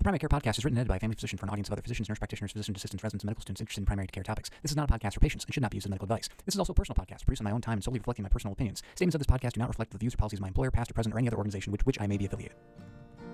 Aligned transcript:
The 0.00 0.04
Primary 0.04 0.20
Care 0.20 0.30
Podcast 0.30 0.56
is 0.56 0.64
written 0.64 0.78
and 0.78 0.80
edited 0.80 0.88
by 0.88 0.96
a 0.96 0.98
family 0.98 1.14
physician 1.14 1.36
for 1.36 1.44
an 1.44 1.50
audience 1.50 1.68
of 1.68 1.74
other 1.74 1.82
physicians, 1.82 2.08
nurse 2.08 2.18
practitioners, 2.18 2.52
physician 2.52 2.74
assistants, 2.74 3.04
residents, 3.04 3.22
and 3.22 3.28
medical 3.28 3.42
students 3.42 3.60
interested 3.60 3.82
in 3.82 3.84
primary 3.84 4.06
care 4.06 4.22
topics. 4.22 4.48
This 4.62 4.70
is 4.70 4.76
not 4.76 4.90
a 4.90 4.92
podcast 4.94 5.12
for 5.12 5.20
patients 5.20 5.44
and 5.44 5.52
should 5.52 5.60
not 5.60 5.70
be 5.70 5.76
used 5.76 5.84
as 5.84 5.90
medical 5.90 6.06
advice. 6.06 6.26
This 6.46 6.54
is 6.54 6.58
also 6.58 6.72
a 6.72 6.74
personal 6.74 6.96
podcast 6.96 7.26
produced 7.26 7.42
on 7.42 7.44
my 7.44 7.50
own 7.50 7.60
time 7.60 7.74
and 7.74 7.84
solely 7.84 7.98
reflecting 7.98 8.22
my 8.22 8.30
personal 8.30 8.54
opinions. 8.54 8.82
Statements 8.94 9.14
of 9.14 9.18
this 9.18 9.26
podcast 9.26 9.52
do 9.52 9.60
not 9.60 9.68
reflect 9.68 9.90
the 9.90 9.98
views 9.98 10.14
or 10.14 10.16
policies 10.16 10.38
of 10.38 10.40
my 10.40 10.48
employer, 10.48 10.70
past 10.70 10.90
or 10.90 10.94
present, 10.94 11.14
or 11.14 11.18
any 11.18 11.28
other 11.28 11.36
organization 11.36 11.70
with 11.70 11.84
which 11.84 12.00
I 12.00 12.06
may 12.06 12.16
be 12.16 12.24
affiliated. 12.24 12.56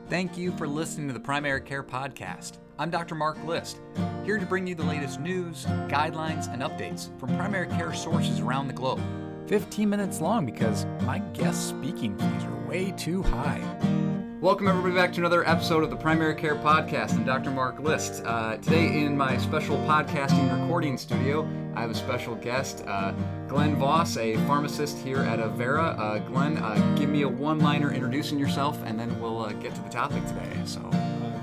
Thank 0.08 0.36
you 0.36 0.50
for 0.56 0.66
listening 0.66 1.06
to 1.06 1.14
the 1.14 1.20
Primary 1.20 1.60
Care 1.60 1.84
Podcast. 1.84 2.58
I'm 2.80 2.90
Dr. 2.90 3.14
Mark 3.14 3.40
List, 3.44 3.78
here 4.24 4.40
to 4.40 4.44
bring 4.44 4.66
you 4.66 4.74
the 4.74 4.82
latest 4.82 5.20
news, 5.20 5.66
guidelines, 5.86 6.52
and 6.52 6.62
updates 6.62 7.16
from 7.20 7.36
primary 7.36 7.68
care 7.68 7.94
sources 7.94 8.40
around 8.40 8.66
the 8.66 8.74
globe. 8.74 9.00
15 9.46 9.88
minutes 9.88 10.20
long 10.20 10.44
because 10.44 10.84
my 11.02 11.20
guest 11.32 11.68
speaking 11.68 12.18
fees 12.18 12.42
are 12.42 12.68
way 12.68 12.90
too 12.90 13.22
high. 13.22 14.15
Welcome, 14.40 14.68
everybody, 14.68 14.94
back 14.94 15.12
to 15.14 15.20
another 15.20 15.48
episode 15.48 15.82
of 15.82 15.90
the 15.90 15.96
Primary 15.96 16.34
Care 16.34 16.56
Podcast. 16.56 17.14
I'm 17.14 17.24
Dr. 17.24 17.50
Mark 17.50 17.80
List. 17.80 18.22
Uh, 18.24 18.56
today, 18.58 19.02
in 19.04 19.16
my 19.16 19.38
special 19.38 19.76
podcasting 19.78 20.60
recording 20.60 20.98
studio, 20.98 21.48
I 21.74 21.80
have 21.80 21.90
a 21.90 21.94
special 21.94 22.34
guest, 22.34 22.84
uh, 22.86 23.12
Glenn 23.48 23.76
Voss, 23.76 24.16
a 24.18 24.36
pharmacist 24.46 24.98
here 24.98 25.20
at 25.20 25.38
Avera. 25.38 25.98
Uh, 25.98 26.18
Glenn, 26.18 26.58
uh, 26.58 26.74
give 26.98 27.08
me 27.08 27.22
a 27.22 27.28
one 27.28 27.60
liner 27.60 27.92
introducing 27.92 28.38
yourself, 28.38 28.78
and 28.84 29.00
then 29.00 29.18
we'll 29.20 29.40
uh, 29.40 29.52
get 29.54 29.74
to 29.74 29.80
the 29.80 29.88
topic 29.88 30.24
today. 30.26 30.52
So, 30.64 30.80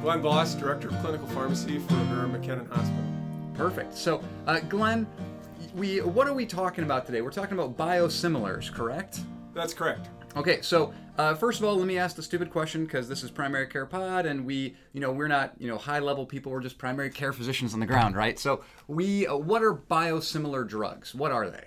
Glenn 0.02 0.22
Voss, 0.22 0.54
Director 0.54 0.90
of 0.90 1.00
Clinical 1.00 1.28
Pharmacy 1.30 1.80
for 1.80 1.94
Avera 1.96 2.32
McKennan 2.32 2.70
Hospital. 2.70 3.04
perfect. 3.56 3.96
So, 3.96 4.22
uh, 4.46 4.60
Glenn, 4.62 5.08
we 5.76 6.00
what 6.02 6.28
are 6.28 6.34
we 6.34 6.46
talking 6.46 6.84
about 6.84 7.06
today? 7.08 7.22
We're 7.22 7.32
talking 7.32 7.58
about 7.58 7.76
biosimilars, 7.76 8.72
correct? 8.72 9.22
That's 9.56 9.74
correct. 9.74 10.10
Okay, 10.36 10.62
so 10.62 10.94
uh, 11.18 11.36
first 11.36 11.60
of 11.60 11.66
all, 11.66 11.76
let 11.76 11.88
me 11.88 11.98
ask 11.98 12.16
the 12.16 12.24
stupid 12.24 12.50
question 12.50 12.86
because 12.86 13.08
this 13.08 13.24
is 13.24 13.32
primary 13.32 13.68
care 13.68 13.86
pod, 13.86 14.26
and 14.26 14.46
we, 14.46 14.76
you 14.94 15.00
know, 15.00 15.12
we're 15.12 15.28
not, 15.28 15.54
you 15.60 15.68
know, 15.68 15.78
high 15.78 16.00
level 16.00 16.26
people. 16.26 16.52
We're 16.52 16.62
just 16.62 16.78
primary 16.78 17.10
care 17.10 17.34
physicians 17.34 17.74
on 17.74 17.80
the 17.80 17.86
ground, 17.86 18.16
right? 18.16 18.40
So 18.40 18.64
we, 18.88 19.28
uh, 19.28 19.36
what 19.36 19.62
are 19.62 19.74
biosimilar 19.74 20.68
drugs? 20.68 21.14
What 21.14 21.32
are 21.32 21.50
they? 21.50 21.66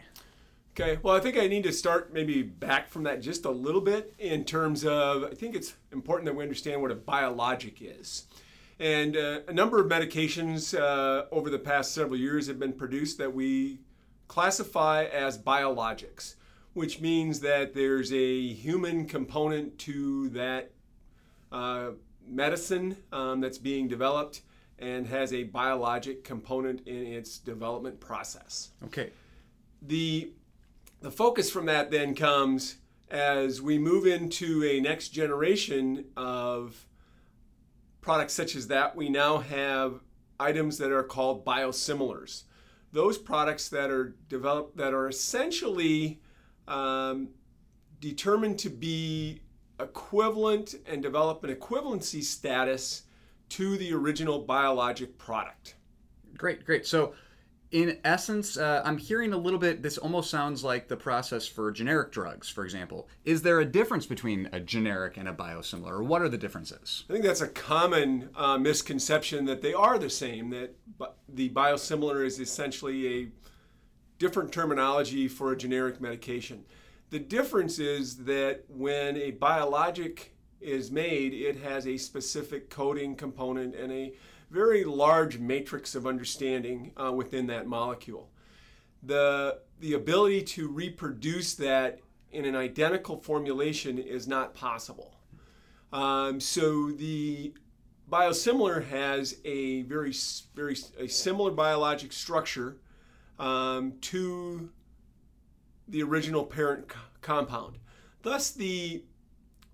Okay, 0.78 0.98
well, 1.02 1.17
I 1.17 1.20
think 1.20 1.39
I 1.39 1.47
need 1.47 1.62
to 1.62 1.72
start 1.72 2.12
maybe 2.12 2.42
back 2.42 2.89
from 2.91 3.05
that 3.05 3.22
just 3.22 3.47
a 3.47 3.50
little 3.50 3.80
bit 3.80 4.12
in 4.19 4.44
terms 4.44 4.84
of 4.84 5.24
I 5.24 5.30
think 5.30 5.56
it's 5.56 5.74
important 5.91 6.27
that 6.27 6.34
we 6.34 6.42
understand 6.42 6.83
what 6.83 6.91
a 6.91 6.94
biologic 6.94 7.78
is. 7.80 8.27
And 8.78 9.17
uh, 9.17 9.41
a 9.48 9.55
number 9.55 9.80
of 9.80 9.91
medications 9.91 10.78
uh, 10.78 11.24
over 11.33 11.48
the 11.48 11.58
past 11.58 11.94
several 11.94 12.19
years 12.19 12.47
have 12.48 12.58
been 12.58 12.74
produced 12.74 13.17
that 13.17 13.33
we 13.33 13.78
classify 14.28 15.05
as 15.05 15.39
biologics, 15.39 16.34
which 16.77 17.00
means 17.00 17.41
that 17.41 17.72
there's 17.72 18.12
a 18.12 18.48
human 18.48 19.06
component 19.06 19.78
to 19.78 20.28
that 20.28 20.70
uh, 21.50 21.92
medicine 22.28 22.94
um, 23.12 23.41
that's 23.41 23.56
being 23.56 23.88
developed 23.88 24.42
and 24.78 25.06
has 25.06 25.33
a 25.33 25.44
biologic 25.44 26.22
component 26.22 26.86
in 26.86 27.06
its 27.06 27.38
development 27.38 27.98
process. 27.98 28.72
Okay, 28.84 29.08
the 29.80 30.30
the 31.00 31.10
focus 31.10 31.50
from 31.50 31.64
that 31.64 31.91
then 31.91 32.14
comes 32.14 32.77
as 33.11 33.62
we 33.62 33.78
move 33.78 34.05
into 34.05 34.62
a 34.62 34.78
next 34.78 35.08
generation 35.08 36.05
of 36.14 36.84
products 38.02 38.34
such 38.34 38.55
as 38.55 38.68
that 38.68 38.94
we 38.94 39.08
now 39.08 39.38
have 39.38 40.00
items 40.38 40.77
that 40.77 40.92
are 40.92 41.02
called 41.02 41.42
biosimilars. 41.42 42.42
Those 42.92 43.16
products 43.16 43.70
that 43.70 43.90
are 43.90 44.14
developed 44.28 44.77
that 44.77 44.92
are 44.92 45.08
essentially 45.08 46.20
um, 46.69 47.28
determined 48.00 48.59
to 48.61 48.70
be 48.70 49.41
equivalent 49.81 50.75
and 50.86 51.03
develop 51.03 51.45
an 51.45 51.55
equivalency 51.55 52.23
status 52.23 53.03
to 53.48 53.77
the 53.77 53.92
original 53.92 54.41
biologic 54.41 55.19
product 55.19 55.77
great, 56.36 56.64
great. 56.64 56.86
So, 56.86 57.14
in 57.73 57.98
essence, 58.05 58.56
uh, 58.56 58.81
I'm 58.84 58.97
hearing 58.97 59.33
a 59.33 59.36
little 59.36 59.58
bit. 59.58 59.83
This 59.83 59.98
almost 59.98 60.31
sounds 60.31 60.62
like 60.62 60.86
the 60.86 60.97
process 60.97 61.48
for 61.48 61.73
generic 61.73 62.13
drugs, 62.13 62.48
for 62.48 62.64
example. 62.64 63.08
Is 63.24 63.42
there 63.42 63.58
a 63.58 63.64
difference 63.64 64.07
between 64.07 64.48
a 64.52 64.61
generic 64.61 65.17
and 65.17 65.29
a 65.29 65.33
biosimilar, 65.33 65.90
or 65.90 66.02
what 66.05 66.23
are 66.23 66.29
the 66.29 66.39
differences? 66.39 67.05
I 67.11 67.13
think 67.13 67.24
that's 67.24 67.40
a 67.40 67.48
common 67.48 68.30
uh, 68.36 68.57
misconception 68.57 69.45
that 69.46 69.63
they 69.63 69.74
are 69.74 69.98
the 69.98 70.11
same, 70.11 70.51
that 70.51 70.77
bi- 70.96 71.08
the 71.29 71.51
biosimilar 71.51 72.24
is 72.24 72.39
essentially 72.39 73.23
a 73.23 73.29
different 74.18 74.52
terminology 74.52 75.28
for 75.28 75.52
a 75.52 75.56
generic 75.56 76.00
medication. 76.00 76.64
The 77.10 77.18
difference 77.18 77.78
is 77.78 78.16
that 78.24 78.64
when 78.68 79.16
a 79.16 79.32
biologic 79.32 80.34
is 80.60 80.90
made, 80.90 81.32
it 81.32 81.58
has 81.62 81.86
a 81.86 81.96
specific 81.96 82.70
coding 82.70 83.14
component 83.14 83.74
and 83.74 83.92
a 83.92 84.14
very 84.50 84.84
large 84.84 85.38
matrix 85.38 85.94
of 85.94 86.06
understanding 86.06 86.92
uh, 86.96 87.12
within 87.12 87.46
that 87.48 87.66
molecule. 87.66 88.30
The, 89.02 89.60
the 89.80 89.94
ability 89.94 90.42
to 90.42 90.68
reproduce 90.68 91.54
that 91.54 92.00
in 92.33 92.44
an 92.44 92.56
identical 92.56 93.16
formulation 93.18 93.98
is 93.98 94.27
not 94.27 94.54
possible. 94.54 95.14
Um, 95.92 96.40
so 96.40 96.90
the 96.90 97.54
biosimilar 98.10 98.86
has 98.88 99.38
a 99.44 99.83
very 99.83 100.12
very 100.54 100.77
a 100.98 101.08
similar 101.08 101.50
biologic 101.50 102.12
structure 102.12 102.77
um, 103.39 103.95
to 104.02 104.70
the 105.89 106.02
original 106.02 106.45
parent 106.45 106.89
co- 106.89 107.01
compound. 107.20 107.79
Thus, 108.23 108.51
the 108.51 109.05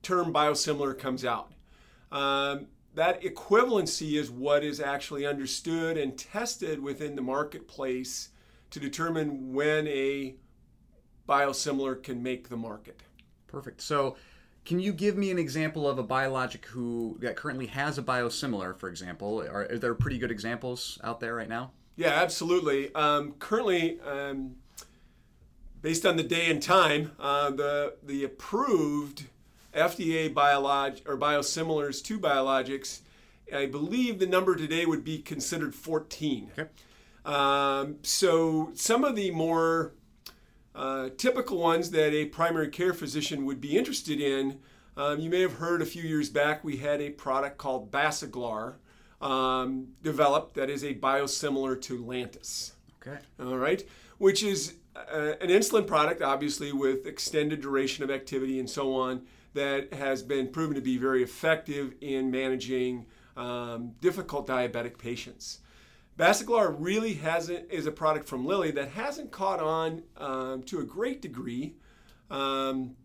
term 0.02 0.32
biosimilar 0.32 0.98
comes 0.98 1.24
out. 1.24 1.52
Um, 2.10 2.66
that 2.94 3.22
equivalency 3.22 4.18
is 4.20 4.30
what 4.30 4.62
is 4.62 4.80
actually 4.80 5.24
understood 5.24 5.96
and 5.96 6.18
tested 6.18 6.78
within 6.80 7.16
the 7.16 7.22
marketplace 7.22 8.30
to 8.70 8.80
determine 8.80 9.52
when 9.52 9.86
a 9.86 10.36
biosimilar 11.28 12.02
can 12.02 12.22
make 12.22 12.48
the 12.48 12.56
market. 12.56 13.00
Perfect. 13.46 13.80
So, 13.80 14.16
can 14.64 14.78
you 14.78 14.92
give 14.92 15.16
me 15.16 15.30
an 15.30 15.38
example 15.38 15.88
of 15.88 15.98
a 15.98 16.04
biologic 16.04 16.66
who 16.66 17.16
that 17.20 17.34
currently 17.34 17.66
has 17.66 17.98
a 17.98 18.02
biosimilar, 18.02 18.76
for 18.76 18.88
example? 18.88 19.40
Are, 19.42 19.66
are 19.70 19.78
there 19.78 19.94
pretty 19.94 20.18
good 20.18 20.30
examples 20.30 21.00
out 21.02 21.18
there 21.18 21.34
right 21.34 21.48
now? 21.48 21.72
Yeah, 21.96 22.10
absolutely. 22.10 22.94
Um, 22.94 23.32
currently, 23.38 24.00
um, 24.00 24.56
based 25.82 26.06
on 26.06 26.16
the 26.16 26.22
day 26.22 26.50
and 26.50 26.62
time, 26.62 27.12
uh, 27.20 27.50
the 27.50 27.94
the 28.02 28.24
approved 28.24 29.24
FDA 29.74 30.32
biolog 30.32 31.00
or 31.06 31.16
biosimilars 31.16 32.02
to 32.04 32.18
biologics, 32.18 33.00
I 33.54 33.66
believe 33.66 34.18
the 34.18 34.26
number 34.26 34.54
today 34.54 34.86
would 34.86 35.04
be 35.04 35.18
considered 35.18 35.74
14. 35.74 36.50
Okay. 36.58 36.70
Um, 37.24 37.96
so 38.02 38.70
some 38.74 39.04
of 39.04 39.14
the 39.16 39.30
more 39.30 39.92
uh, 40.74 41.10
typical 41.16 41.58
ones 41.58 41.90
that 41.90 42.12
a 42.12 42.26
primary 42.26 42.68
care 42.68 42.92
physician 42.92 43.44
would 43.44 43.60
be 43.60 43.78
interested 43.78 44.20
in, 44.20 44.58
um, 44.96 45.20
you 45.20 45.30
may 45.30 45.40
have 45.40 45.54
heard 45.54 45.80
a 45.80 45.86
few 45.86 46.02
years 46.02 46.28
back 46.28 46.64
we 46.64 46.78
had 46.78 47.00
a 47.00 47.10
product 47.10 47.58
called 47.58 47.90
Basaglar 47.90 48.74
um, 49.22 49.88
developed 50.02 50.54
that 50.54 50.68
is 50.68 50.82
a 50.82 50.94
biosimilar 50.94 51.80
to 51.82 52.02
Lantus. 52.04 52.72
Okay. 53.00 53.18
All 53.40 53.56
right, 53.56 53.82
which 54.18 54.42
is 54.42 54.74
uh, 54.94 55.34
an 55.40 55.48
insulin 55.48 55.86
product, 55.86 56.22
obviously 56.22 56.72
with 56.72 57.06
extended 57.06 57.60
duration 57.60 58.04
of 58.04 58.10
activity 58.10 58.58
and 58.58 58.68
so 58.68 58.94
on, 58.94 59.22
that 59.54 59.92
has 59.94 60.22
been 60.22 60.48
proven 60.48 60.74
to 60.74 60.80
be 60.80 60.98
very 60.98 61.22
effective 61.22 61.94
in 62.00 62.30
managing 62.30 63.06
um, 63.36 63.92
difficult 64.00 64.46
diabetic 64.46 64.98
patients. 64.98 65.60
Basaglar 66.18 66.74
really 66.78 67.14
hasn't 67.14 67.70
is 67.70 67.86
a 67.86 67.92
product 67.92 68.28
from 68.28 68.44
Lilly 68.44 68.70
that 68.72 68.90
hasn't 68.90 69.30
caught 69.30 69.60
on 69.60 70.02
um, 70.18 70.62
to 70.64 70.80
a 70.80 70.84
great 70.84 71.22
degree 71.22 71.74
um, 72.30 72.96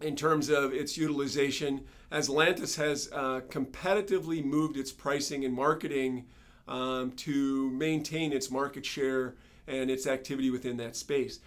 in 0.00 0.16
terms 0.16 0.48
of 0.48 0.72
its 0.72 0.96
utilization, 0.96 1.84
as 2.10 2.28
Lantus 2.28 2.76
has 2.76 3.10
uh, 3.12 3.40
competitively 3.48 4.44
moved 4.44 4.76
its 4.76 4.92
pricing 4.92 5.44
and 5.44 5.54
marketing 5.54 6.26
um, 6.66 7.12
to 7.12 7.70
maintain 7.70 8.32
its 8.32 8.50
market 8.50 8.84
share 8.84 9.34
and 9.66 9.90
its 9.90 10.06
activity 10.06 10.50
within 10.50 10.76
that 10.78 10.96
space. 10.96 11.40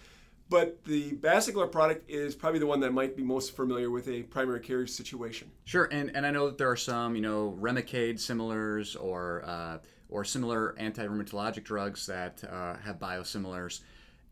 But 0.48 0.84
the 0.84 1.12
Basaglar 1.12 1.72
product 1.72 2.10
is 2.10 2.34
probably 2.34 2.60
the 2.60 2.66
one 2.66 2.80
that 2.80 2.92
might 2.92 3.16
be 3.16 3.22
most 3.22 3.56
familiar 3.56 3.90
with 3.90 4.06
a 4.08 4.24
primary 4.24 4.60
care 4.60 4.86
situation. 4.86 5.50
Sure, 5.64 5.88
and, 5.90 6.14
and 6.14 6.26
I 6.26 6.30
know 6.30 6.48
that 6.48 6.58
there 6.58 6.70
are 6.70 6.76
some, 6.76 7.16
you 7.16 7.22
know, 7.22 7.56
Remicade 7.58 8.20
similars 8.20 8.94
or 8.94 9.44
uh, 9.46 9.78
or 10.10 10.24
similar 10.24 10.74
anti-rheumatologic 10.78 11.64
drugs 11.64 12.04
that 12.06 12.44
uh, 12.44 12.76
have 12.84 12.98
biosimilars. 12.98 13.80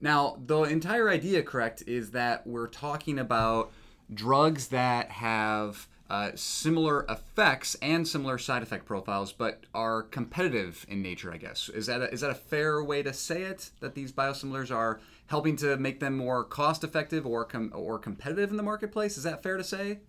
Now, 0.02 0.38
the 0.44 0.62
entire 0.64 1.08
idea, 1.08 1.42
correct, 1.42 1.84
is 1.86 2.10
that 2.10 2.46
we're 2.46 2.68
talking 2.68 3.18
about 3.18 3.72
drugs 4.12 4.68
that 4.68 5.10
have 5.10 5.88
uh, 6.10 6.32
similar 6.34 7.06
effects 7.08 7.76
and 7.76 8.06
similar 8.06 8.36
side 8.36 8.62
effect 8.62 8.84
profiles, 8.84 9.32
but 9.32 9.64
are 9.72 10.02
competitive 10.02 10.84
in 10.88 11.00
nature. 11.02 11.32
I 11.32 11.36
guess 11.36 11.68
is 11.68 11.86
that 11.86 12.02
a, 12.02 12.12
is 12.12 12.20
that 12.22 12.30
a 12.30 12.34
fair 12.34 12.82
way 12.82 13.02
to 13.02 13.12
say 13.12 13.42
it? 13.42 13.70
That 13.80 13.94
these 13.94 14.12
biosimilars 14.12 14.74
are 14.74 15.00
helping 15.26 15.56
to 15.56 15.76
make 15.76 16.00
them 16.00 16.16
more 16.16 16.42
cost 16.42 16.82
effective 16.82 17.24
or 17.24 17.44
com- 17.44 17.70
or 17.72 17.98
competitive 17.98 18.50
in 18.50 18.56
the 18.56 18.62
marketplace. 18.62 19.16
Is 19.16 19.22
that 19.22 19.42
fair 19.42 19.56
to 19.56 19.64
say? 19.64 20.00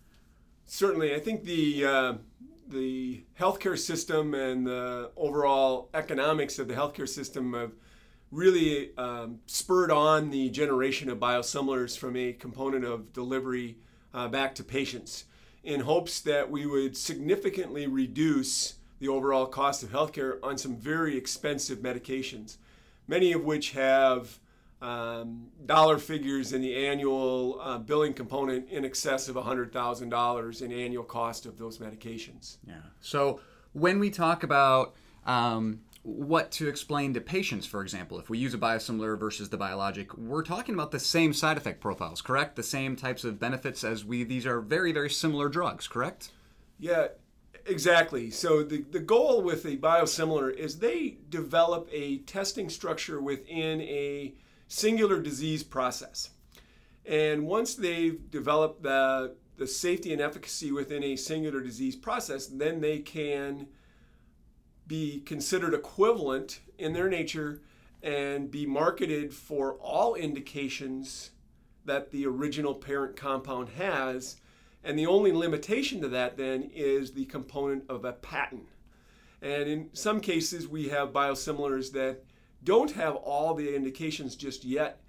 Certainly, 0.66 1.14
I 1.14 1.20
think 1.20 1.44
the 1.44 1.86
uh, 1.86 2.14
the 2.68 3.24
healthcare 3.40 3.78
system 3.78 4.34
and 4.34 4.66
the 4.66 5.12
overall 5.16 5.90
economics 5.94 6.58
of 6.58 6.68
the 6.68 6.74
healthcare 6.74 7.08
system 7.08 7.54
have 7.54 7.74
really 8.32 8.98
um, 8.98 9.40
spurred 9.46 9.92
on 9.92 10.32
the 10.32 10.50
generation 10.50 11.10
of 11.10 11.20
biosimilars 11.20 11.98
from 11.98 12.16
a 12.16 12.34
component 12.34 12.86
of 12.86 13.12
delivery 13.14 13.78
uh, 14.14 14.28
back 14.28 14.56
to 14.56 14.64
patients 14.64 15.26
in 15.64 15.82
hopes 15.82 16.20
that 16.22 16.50
we 16.50 16.66
would 16.66 16.98
significantly 16.98 17.88
reduce 17.88 18.76
the 19.00 19.08
overall 19.08 19.46
cost 19.46 19.84
of 19.84 19.90
healthcare 19.90 20.38
on 20.44 20.58
some 20.58 20.76
very 20.76 21.18
expensive 21.18 21.80
medications, 21.80 22.58
many 23.08 23.32
of 23.32 23.44
which 23.44 23.72
have 23.72 24.40
um, 24.82 25.48
dollar 25.66 25.98
figures 25.98 26.54
in 26.54 26.62
the 26.62 26.88
annual 26.88 27.60
uh, 27.62 27.78
billing 27.78 28.14
component 28.14 28.70
in 28.70 28.84
excess 28.84 29.28
of 29.28 29.36
$100,000 29.36 30.62
in 30.62 30.72
annual 30.72 31.04
cost 31.04 31.46
of 31.46 31.58
those 31.58 31.78
medications. 31.78 32.58
Yeah. 32.68 32.76
So 33.00 33.40
when 33.74 34.00
we 34.00 34.10
talk 34.10 34.44
about 34.44 34.96
um, 35.26 35.82
what 36.04 36.52
to 36.52 36.68
explain 36.68 37.14
to 37.14 37.22
patients, 37.22 37.66
for 37.66 37.82
example, 37.82 38.20
if 38.20 38.30
we 38.30 38.38
use 38.38 38.54
a 38.54 38.58
biosimilar 38.58 39.20
versus 39.20 39.50
the 39.50 39.58
biologic, 39.58 40.18
we're 40.18 40.44
talking 40.44 40.74
about 40.74 40.92
the 40.92 41.00
same 41.00 41.32
side 41.32 41.58
effect 41.58 41.80
profiles, 41.80 42.22
correct? 42.22 42.56
The 42.56 42.64
same 42.64 42.96
types 42.96 43.24
of 43.24 43.40
benefits 43.40 43.84
as 43.84 44.04
we, 44.04 44.24
these 44.24 44.46
are 44.46 44.62
very, 44.62 44.92
very 44.92 45.10
similar 45.10 45.48
drugs, 45.48 45.88
correct? 45.88 46.32
Yeah, 46.80 47.10
exactly. 47.68 48.32
So 48.32 48.64
the, 48.64 48.82
the 48.82 49.00
goal 49.00 49.44
with 49.44 49.64
a 49.66 49.78
biosimilar 49.78 50.52
is 50.56 50.80
they 50.80 51.18
develop 51.30 51.88
a 51.92 52.20
testing 52.20 52.70
structure 52.70 53.22
within 53.22 53.82
a 53.82 54.34
singular 54.68 55.20
disease 55.20 55.62
process. 55.62 56.32
And 57.06 57.46
once 57.46 57.76
they've 57.76 58.30
developed 58.32 58.82
the, 58.82 59.36
the 59.58 59.68
safety 59.68 60.14
and 60.14 60.22
efficacy 60.22 60.72
within 60.72 61.04
a 61.04 61.16
singular 61.16 61.62
disease 61.62 61.96
process, 61.96 62.48
then 62.48 62.82
they 62.82 63.00
can 63.00 63.68
be 64.92 65.22
considered 65.22 65.74
equivalent 65.74 66.60
in 66.78 66.92
their 66.92 67.08
nature 67.08 67.62
and 68.04 68.52
be 68.52 68.66
marketed 68.66 69.34
for 69.34 69.76
all 69.76 70.16
indications 70.16 71.32
that 71.86 72.12
the 72.12 72.26
original 72.26 72.76
parent 72.76 73.16
compound 73.16 73.70
has. 73.70 74.36
And 74.84 75.00
the 75.00 75.06
only 75.06 75.32
limitation 75.32 76.02
to 76.02 76.10
that 76.10 76.36
then 76.36 76.70
is 76.74 77.14
the 77.14 77.24
component 77.24 77.86
of 77.88 78.04
a 78.04 78.12
patent. 78.12 78.68
And 79.42 79.70
in 79.70 79.90
some 79.94 80.20
cases, 80.20 80.68
we 80.68 80.90
have 80.90 81.14
biosimilars 81.14 81.94
that 81.94 82.26
don't 82.62 82.92
have 82.92 83.16
all 83.16 83.54
the 83.54 83.74
indications 83.74 84.36
just 84.36 84.66
yet 84.66 85.00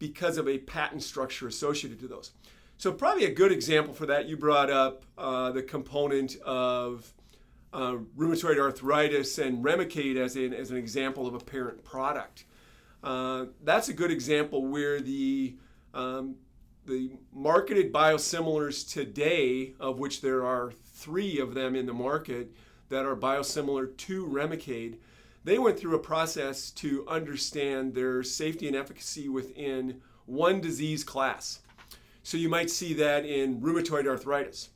because 0.00 0.36
of 0.36 0.48
a 0.48 0.58
patent 0.58 1.04
structure 1.04 1.46
associated 1.46 2.00
to 2.00 2.08
those. 2.08 2.32
So, 2.76 2.90
probably 2.90 3.26
a 3.26 3.32
good 3.32 3.52
example 3.52 3.94
for 3.94 4.06
that, 4.06 4.26
you 4.26 4.36
brought 4.36 4.68
up 4.68 5.04
uh, 5.16 5.52
the 5.52 5.62
component 5.62 6.34
of 6.40 7.14
uh, 7.72 7.96
rheumatoid 8.16 8.58
arthritis 8.58 9.38
and 9.38 9.64
Remicade 9.64 10.16
as 10.16 10.36
an, 10.36 10.52
as 10.52 10.70
an 10.70 10.76
example 10.76 11.26
of 11.26 11.34
a 11.34 11.38
parent 11.38 11.84
product. 11.84 12.44
Uh, 13.02 13.46
that's 13.62 13.88
a 13.88 13.92
good 13.92 14.10
example 14.10 14.66
where 14.66 15.00
the 15.00 15.56
um, 15.94 16.36
the 16.86 17.10
marketed 17.32 17.92
biosimilars 17.92 18.88
today, 18.90 19.74
of 19.80 19.98
which 19.98 20.20
there 20.20 20.44
are 20.44 20.72
three 20.84 21.40
of 21.40 21.54
them 21.54 21.74
in 21.74 21.86
the 21.86 21.92
market 21.92 22.52
that 22.88 23.04
are 23.04 23.16
biosimilar 23.16 23.96
to 23.96 24.26
Remicade, 24.26 24.98
they 25.42 25.58
went 25.58 25.78
through 25.78 25.96
a 25.96 26.00
process 26.00 26.70
to 26.72 27.06
understand 27.08 27.94
their 27.94 28.22
safety 28.22 28.66
and 28.66 28.76
efficacy 28.76 29.28
within 29.28 30.00
one 30.26 30.60
disease 30.60 31.04
class. 31.04 31.60
So 32.22 32.36
you 32.36 32.48
might 32.48 32.70
see 32.70 32.94
that 32.94 33.24
in 33.24 33.60
rheumatoid 33.60 34.06
arthritis. 34.06 34.70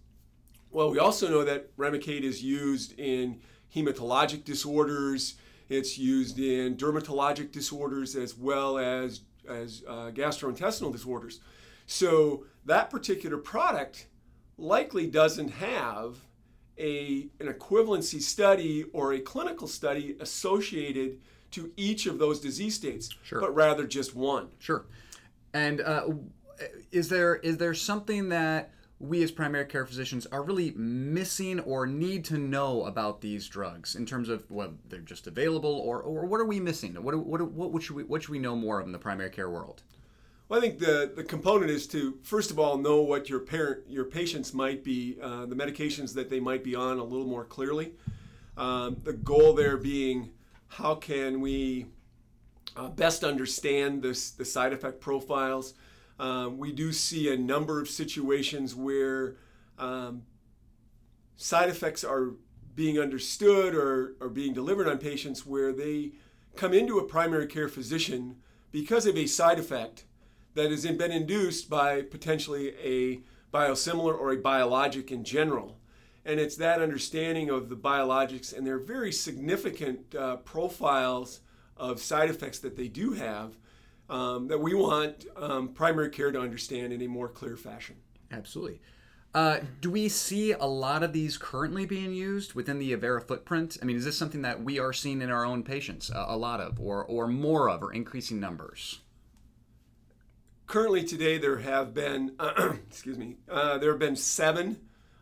Well, 0.71 0.91
we 0.91 0.99
also 0.99 1.29
know 1.29 1.45
that 1.45 1.77
Remicade 1.77 2.23
is 2.23 2.43
used 2.43 2.99
in 2.99 3.41
hematologic 3.75 4.45
disorders. 4.45 5.35
It's 5.69 5.99
used 5.99 6.39
in 6.39 6.77
dermatologic 6.77 7.53
disorders 7.53 8.17
as 8.17 8.37
well 8.37 8.79
as 8.79 9.23
as 9.49 9.83
uh, 9.89 10.11
gastrointestinal 10.13 10.93
disorders. 10.93 11.41
So 11.87 12.45
that 12.67 12.91
particular 12.91 13.39
product 13.39 14.07
likely 14.59 15.07
doesn't 15.07 15.49
have 15.49 16.17
a, 16.79 17.29
an 17.41 17.49
equivalency 17.49 18.21
study 18.21 18.85
or 18.93 19.15
a 19.15 19.21
clinical 19.21 19.67
study 19.67 20.17
associated 20.21 21.19
to 21.53 21.73
each 21.77 22.07
of 22.07 22.19
those 22.19 22.39
disease 22.39 22.75
states, 22.77 23.11
Sure. 23.23 23.41
but 23.41 23.55
rather 23.55 23.87
just 23.87 24.15
one. 24.15 24.49
Sure. 24.61 24.87
And 25.53 25.81
uh, 25.81 26.09
is 26.93 27.09
there 27.09 27.37
is 27.37 27.57
there 27.57 27.75
something 27.75 28.29
that 28.29 28.71
we 29.01 29.23
as 29.23 29.31
primary 29.31 29.65
care 29.65 29.87
physicians 29.87 30.27
are 30.27 30.43
really 30.43 30.73
missing 30.73 31.59
or 31.61 31.87
need 31.87 32.23
to 32.27 32.37
know 32.37 32.85
about 32.85 33.23
these 33.23 33.49
drugs 33.49 33.97
in 33.97 34.05
terms 34.05 34.29
of 34.29 34.49
well 34.51 34.75
they're 34.89 35.01
just 35.01 35.27
available 35.27 35.73
or, 35.73 36.03
or 36.03 36.27
what 36.27 36.39
are 36.39 36.45
we 36.45 36.61
missing? 36.61 36.95
What 37.03 37.17
what 37.19 37.41
what 37.51 37.83
should 37.83 37.97
we 37.97 38.05
what 38.05 38.23
should 38.23 38.31
we 38.31 38.39
know 38.39 38.55
more 38.55 38.79
of 38.79 38.87
in 38.87 38.93
the 38.93 38.99
primary 38.99 39.31
care 39.31 39.49
world? 39.49 39.83
Well, 40.49 40.59
I 40.59 40.63
think 40.63 40.81
the, 40.81 41.13
the 41.15 41.23
component 41.23 41.71
is 41.71 41.87
to 41.89 42.19
first 42.23 42.51
of 42.51 42.59
all 42.59 42.77
know 42.77 43.01
what 43.01 43.31
your 43.31 43.41
parent 43.41 43.85
your 43.89 44.05
patients 44.05 44.53
might 44.53 44.85
be 44.85 45.17
uh, 45.23 45.47
the 45.47 45.57
medications 45.57 46.13
that 46.15 46.29
they 46.29 46.41
might 46.41 46.63
be 46.63 46.75
on 46.75 46.99
a 46.99 47.05
little 47.05 47.27
more 47.27 47.45
clearly. 47.45 47.93
Um, 48.59 48.99
the 49.03 49.15
goal 49.15 49.55
there 49.55 49.79
being 49.79 50.31
how 50.69 50.95
can 50.95 51.41
we 51.41 51.87
uh, 52.77 52.89
best 52.89 53.25
understand 53.25 54.03
this 54.03 54.31
the 54.33 54.45
side 54.45 54.75
effect 54.75 55.01
profiles. 55.01 55.73
Um, 56.21 56.59
we 56.59 56.71
do 56.71 56.93
see 56.93 57.33
a 57.33 57.37
number 57.39 57.81
of 57.81 57.89
situations 57.89 58.75
where 58.75 59.37
um, 59.79 60.25
side 61.37 61.71
effects 61.71 62.05
are 62.05 62.35
being 62.75 62.99
understood 62.99 63.75
or, 63.75 64.17
or 64.21 64.29
being 64.29 64.53
delivered 64.53 64.87
on 64.87 64.99
patients 64.99 65.47
where 65.47 65.73
they 65.73 66.13
come 66.57 66.75
into 66.75 66.99
a 66.99 67.05
primary 67.05 67.47
care 67.47 67.71
physician 67.71 68.37
because 68.71 69.07
of 69.07 69.17
a 69.17 69.25
side 69.25 69.59
effect 69.59 70.05
that 70.53 70.71
has 70.71 70.85
been 70.85 71.11
induced 71.11 71.71
by 71.71 72.03
potentially 72.03 72.75
a 72.85 73.23
biosimilar 73.51 74.13
or 74.13 74.31
a 74.31 74.37
biologic 74.37 75.11
in 75.11 75.25
general. 75.25 75.79
And 76.27 76.39
it's 76.39 76.57
that 76.57 76.83
understanding 76.83 77.49
of 77.49 77.71
the 77.71 77.77
biologics 77.77 78.55
and 78.55 78.67
their 78.67 78.79
very 78.79 79.11
significant 79.11 80.15
uh, 80.15 80.37
profiles 80.37 81.41
of 81.79 81.99
side 81.99 82.29
effects 82.29 82.59
that 82.59 82.77
they 82.77 82.89
do 82.89 83.13
have 83.13 83.57
um, 84.11 84.49
that 84.49 84.59
we 84.59 84.75
want 84.75 85.25
um, 85.37 85.69
primary 85.69 86.11
care 86.11 86.31
to 86.31 86.41
understand 86.41 86.93
in 86.93 87.01
a 87.01 87.07
more 87.07 87.29
clear 87.29 87.57
fashion. 87.57 87.97
Absolutely. 88.31 88.81
Uh, 89.33 89.61
do 89.81 89.91
we 89.91 90.09
see 90.09 90.53
a 90.53 90.67
lot 90.67 91.03
of 91.05 91.13
these 91.13 91.39
currently 91.39 91.87
being 91.87 92.13
used 92.13 92.55
within 92.55 92.79
the 92.79 92.95
Avera 92.95 93.27
footprint? 93.27 93.79
I 93.81 93.85
mean, 93.85 93.97
is 93.97 94.05
this 94.05 94.19
something 94.19 94.43
that 94.43 94.63
we 94.63 94.81
are 94.81 94.93
seeing 94.93 95.23
in 95.23 95.31
our 95.31 95.45
own 95.45 95.63
patients 95.63 96.11
a, 96.11 96.27
a 96.29 96.37
lot 96.37 96.61
of, 96.61 96.81
or, 96.81 97.05
or 97.05 97.29
more 97.29 97.71
of, 97.71 97.83
or 97.83 97.93
increasing 97.93 98.41
numbers? 98.41 99.01
currently 100.71 101.03
today 101.03 101.37
there 101.37 101.59
have 101.59 101.93
been 101.93 102.31
excuse 102.89 103.19
me 103.19 103.35
uh, 103.51 103.77
there 103.79 103.91
have 103.91 103.99
been 103.99 104.15
seven 104.15 104.79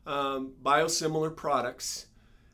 um, 0.07 0.53
biosimilar 0.63 1.35
products 1.35 2.09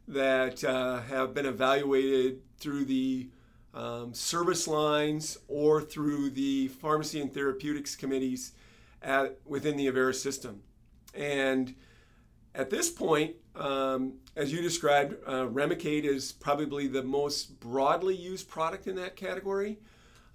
that 0.06 0.62
uh, 0.62 1.00
have 1.00 1.34
been 1.34 1.44
evaluated 1.44 2.40
through 2.58 2.84
the 2.84 3.28
um, 3.74 4.14
service 4.14 4.66
lines 4.66 5.36
or 5.48 5.82
through 5.82 6.30
the 6.30 6.68
pharmacy 6.68 7.20
and 7.20 7.32
therapeutics 7.34 7.96
committees 7.96 8.52
at, 9.02 9.38
within 9.44 9.76
the 9.76 9.86
Avera 9.86 10.14
system. 10.14 10.62
And 11.12 11.74
at 12.54 12.70
this 12.70 12.90
point 12.90 13.36
um, 13.56 14.14
as 14.36 14.52
you 14.52 14.60
described 14.60 15.14
uh, 15.26 15.46
Remicade 15.46 16.04
is 16.04 16.32
probably 16.32 16.88
the 16.88 17.02
most 17.02 17.60
broadly 17.60 18.16
used 18.16 18.48
product 18.48 18.86
in 18.86 18.96
that 18.96 19.16
category. 19.16 19.78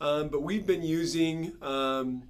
Um, 0.02 0.30
but 0.30 0.42
we've 0.42 0.66
been 0.66 0.84
using 0.84 1.54
um, 1.62 2.24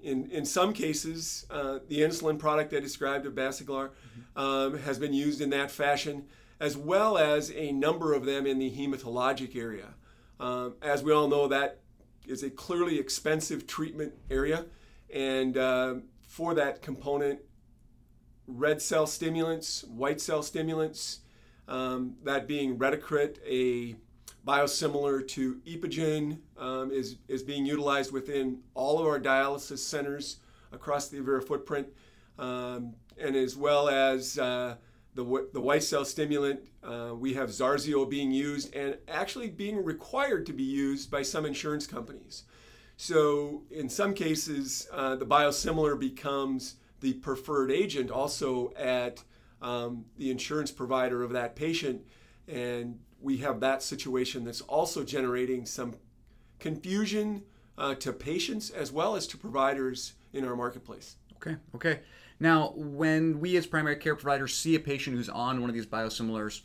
in, 0.00 0.30
in 0.30 0.44
some 0.44 0.72
cases, 0.72 1.46
uh, 1.50 1.80
the 1.88 2.00
insulin 2.00 2.38
product 2.38 2.72
I 2.72 2.80
described 2.80 3.26
of 3.26 3.34
Basaglar 3.34 3.90
um, 4.36 4.78
has 4.78 4.98
been 4.98 5.12
used 5.12 5.40
in 5.40 5.50
that 5.50 5.70
fashion, 5.70 6.26
as 6.60 6.76
well 6.76 7.18
as 7.18 7.50
a 7.50 7.72
number 7.72 8.14
of 8.14 8.24
them 8.24 8.46
in 8.46 8.58
the 8.58 8.70
hematologic 8.70 9.56
area. 9.56 9.94
Um, 10.38 10.74
as 10.82 11.02
we 11.02 11.12
all 11.12 11.28
know, 11.28 11.48
that 11.48 11.80
is 12.26 12.42
a 12.42 12.50
clearly 12.50 12.98
expensive 12.98 13.66
treatment 13.66 14.12
area, 14.30 14.66
and 15.12 15.56
uh, 15.56 15.94
for 16.26 16.54
that 16.54 16.82
component, 16.82 17.40
red 18.46 18.82
cell 18.82 19.06
stimulants, 19.06 19.84
white 19.84 20.20
cell 20.20 20.42
stimulants, 20.42 21.20
um, 21.68 22.16
that 22.24 22.46
being 22.46 22.78
Retacrit, 22.78 23.38
a 23.46 23.96
biosimilar 24.46 25.26
to 25.28 25.60
Epogen, 25.66 26.38
um, 26.58 26.90
is, 26.92 27.16
is 27.28 27.42
being 27.42 27.66
utilized 27.66 28.12
within 28.12 28.60
all 28.74 29.00
of 29.00 29.06
our 29.06 29.18
dialysis 29.18 29.78
centers 29.78 30.36
across 30.72 31.08
the 31.08 31.18
Avera 31.18 31.42
footprint, 31.42 31.88
um, 32.38 32.94
and 33.18 33.34
as 33.34 33.56
well 33.56 33.88
as 33.88 34.38
uh, 34.38 34.76
the, 35.16 35.48
the 35.52 35.60
white 35.60 35.82
cell 35.82 36.04
stimulant, 36.04 36.60
uh, 36.84 37.12
we 37.14 37.34
have 37.34 37.48
Zarxio 37.48 38.08
being 38.08 38.30
used 38.30 38.74
and 38.76 38.96
actually 39.08 39.48
being 39.48 39.82
required 39.82 40.46
to 40.46 40.52
be 40.52 40.62
used 40.62 41.10
by 41.10 41.22
some 41.22 41.46
insurance 41.46 41.86
companies. 41.86 42.44
So, 42.98 43.62
in 43.70 43.88
some 43.88 44.14
cases, 44.14 44.88
uh, 44.92 45.16
the 45.16 45.26
biosimilar 45.26 45.98
becomes 45.98 46.76
the 47.00 47.14
preferred 47.14 47.70
agent 47.70 48.10
also 48.10 48.72
at 48.76 49.22
um, 49.60 50.04
the 50.18 50.30
insurance 50.30 50.70
provider 50.70 51.22
of 51.22 51.32
that 51.32 51.56
patient. 51.56 52.02
And 52.46 53.00
we 53.20 53.38
have 53.38 53.60
that 53.60 53.82
situation 53.82 54.44
that's 54.44 54.60
also 54.62 55.02
generating 55.02 55.66
some 55.66 55.94
confusion 56.58 57.42
uh, 57.78 57.94
to 57.96 58.12
patients 58.12 58.70
as 58.70 58.92
well 58.92 59.16
as 59.16 59.26
to 59.28 59.36
providers 59.36 60.14
in 60.32 60.44
our 60.44 60.56
marketplace. 60.56 61.16
Okay, 61.36 61.56
okay. 61.74 62.00
Now, 62.38 62.72
when 62.76 63.40
we 63.40 63.56
as 63.56 63.66
primary 63.66 63.96
care 63.96 64.14
providers 64.14 64.54
see 64.54 64.74
a 64.74 64.80
patient 64.80 65.16
who's 65.16 65.28
on 65.28 65.60
one 65.60 65.70
of 65.70 65.74
these 65.74 65.86
biosimilars, 65.86 66.62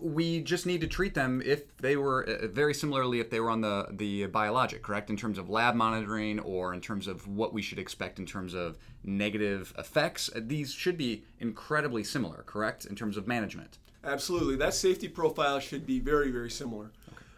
we 0.00 0.40
just 0.40 0.66
need 0.66 0.80
to 0.80 0.86
treat 0.86 1.14
them 1.14 1.42
if 1.44 1.76
they 1.76 1.96
were 1.96 2.24
uh, 2.24 2.48
very 2.48 2.74
similarly 2.74 3.20
if 3.20 3.30
they 3.30 3.40
were 3.40 3.50
on 3.50 3.60
the 3.60 3.86
the 3.90 4.26
biologic, 4.26 4.82
correct? 4.82 5.10
In 5.10 5.16
terms 5.16 5.38
of 5.38 5.48
lab 5.50 5.74
monitoring 5.74 6.40
or 6.40 6.74
in 6.74 6.80
terms 6.80 7.06
of 7.06 7.28
what 7.28 7.52
we 7.52 7.62
should 7.62 7.78
expect 7.78 8.18
in 8.18 8.26
terms 8.26 8.54
of 8.54 8.78
negative 9.04 9.74
effects. 9.78 10.30
Uh, 10.34 10.40
These 10.42 10.72
should 10.72 10.96
be 10.96 11.24
incredibly 11.38 12.04
similar, 12.04 12.42
correct? 12.46 12.86
In 12.86 12.96
terms 12.96 13.16
of 13.16 13.26
management. 13.26 13.78
Absolutely, 14.04 14.56
that 14.56 14.74
safety 14.74 15.08
profile 15.08 15.60
should 15.60 15.86
be 15.86 16.00
very, 16.00 16.30
very 16.30 16.50
similar. 16.50 16.90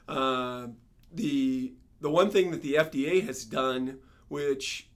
Uh, 0.09 0.69
the 1.13 1.75
the 2.01 2.11
one 2.11 2.31
thing 2.31 2.51
that 2.51 2.63
the 2.63 2.75
FDA 2.75 3.25
has 3.27 3.45
done, 3.45 3.99
which 4.29 4.89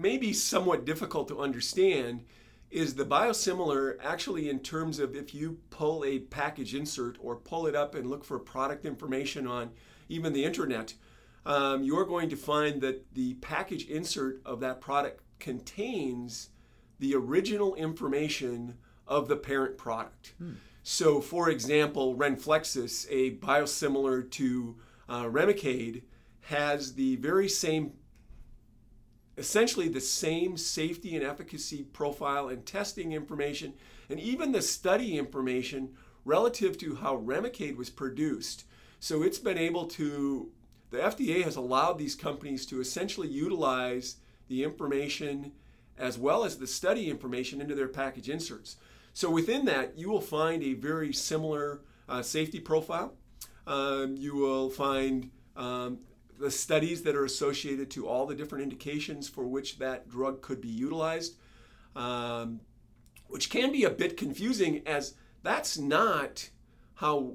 may 0.00 0.16
be 0.16 0.32
somewhat 0.32 0.84
difficult 0.84 1.28
to 1.28 1.38
understand, 1.38 2.24
is 2.70 2.94
the 2.94 3.04
biosimilar 3.04 3.96
actually 4.02 4.48
in 4.48 4.60
terms 4.60 4.98
of 4.98 5.14
if 5.14 5.34
you 5.34 5.58
pull 5.70 6.04
a 6.04 6.20
package 6.20 6.74
insert 6.74 7.16
or 7.20 7.36
pull 7.36 7.66
it 7.66 7.74
up 7.74 7.94
and 7.94 8.08
look 8.08 8.24
for 8.24 8.38
product 8.38 8.86
information 8.86 9.46
on 9.46 9.70
even 10.08 10.32
the 10.32 10.44
internet, 10.44 10.94
um, 11.44 11.82
you're 11.82 12.04
going 12.04 12.28
to 12.28 12.36
find 12.36 12.80
that 12.80 13.14
the 13.14 13.34
package 13.34 13.86
insert 13.86 14.40
of 14.44 14.60
that 14.60 14.80
product 14.80 15.20
contains 15.38 16.50
the 16.98 17.14
original 17.14 17.74
information 17.74 18.76
of 19.06 19.26
the 19.26 19.36
parent 19.36 19.76
product. 19.76 20.34
So, 20.82 21.20
for 21.20 21.48
example, 21.50 22.14
Renflexis, 22.14 23.06
a 23.10 23.36
biosimilar 23.36 24.30
to 24.32 24.76
uh, 25.08 25.24
Remicade, 25.24 26.02
has 26.42 26.94
the 26.94 27.16
very 27.16 27.48
same 27.48 27.92
essentially 29.40 29.88
the 29.88 30.00
same 30.02 30.54
safety 30.58 31.16
and 31.16 31.24
efficacy 31.24 31.82
profile 31.82 32.48
and 32.48 32.66
testing 32.66 33.12
information 33.12 33.72
and 34.10 34.20
even 34.20 34.52
the 34.52 34.60
study 34.60 35.16
information 35.16 35.88
relative 36.26 36.76
to 36.76 36.96
how 36.96 37.16
Remicade 37.16 37.76
was 37.76 37.88
produced. 37.88 38.64
So 38.98 39.22
it's 39.22 39.38
been 39.38 39.56
able 39.56 39.86
to, 39.86 40.50
the 40.90 40.98
FDA 40.98 41.42
has 41.42 41.56
allowed 41.56 41.96
these 41.96 42.14
companies 42.14 42.66
to 42.66 42.80
essentially 42.80 43.28
utilize 43.28 44.16
the 44.48 44.62
information 44.62 45.52
as 45.96 46.18
well 46.18 46.44
as 46.44 46.58
the 46.58 46.66
study 46.66 47.08
information 47.08 47.62
into 47.62 47.74
their 47.74 47.88
package 47.88 48.28
inserts. 48.28 48.76
So 49.14 49.30
within 49.30 49.64
that, 49.64 49.96
you 49.96 50.10
will 50.10 50.20
find 50.20 50.62
a 50.62 50.74
very 50.74 51.14
similar 51.14 51.80
uh, 52.10 52.20
safety 52.20 52.60
profile. 52.60 53.14
Um, 53.66 54.16
you 54.18 54.34
will 54.34 54.68
find 54.68 55.30
um, 55.56 56.00
the 56.40 56.50
studies 56.50 57.02
that 57.02 57.14
are 57.14 57.24
associated 57.24 57.90
to 57.90 58.08
all 58.08 58.26
the 58.26 58.34
different 58.34 58.62
indications 58.62 59.28
for 59.28 59.44
which 59.44 59.78
that 59.78 60.08
drug 60.08 60.40
could 60.40 60.60
be 60.60 60.68
utilized, 60.68 61.36
um, 61.94 62.60
which 63.28 63.50
can 63.50 63.70
be 63.70 63.84
a 63.84 63.90
bit 63.90 64.16
confusing 64.16 64.82
as 64.86 65.14
that's 65.42 65.78
not 65.78 66.48
how 66.94 67.34